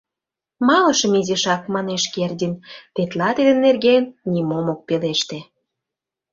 [0.67, 2.53] —Малышым изишак,— манеш Кердин,
[2.93, 5.39] тетла тидын нерген нимом ок пелеште.